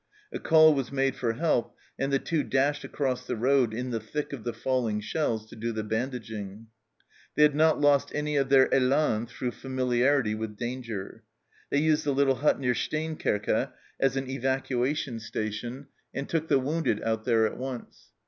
[0.33, 3.99] A call was made for help, and the Two dashed across the road in the
[3.99, 6.65] thick of the falling shells to do the bandaging.
[7.35, 11.21] They had not lost any of their elan through familiarity with danger.
[11.69, 16.49] They used the little hut near Steenkerke as an evacuation station, ENTER ROMANCE 249 and
[16.49, 18.07] took the wounded out there at once.